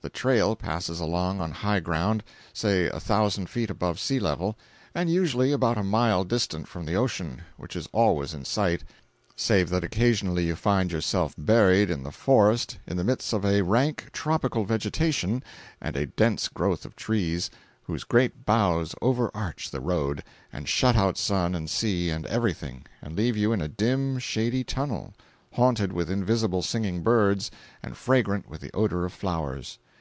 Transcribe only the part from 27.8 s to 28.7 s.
and fragrant with the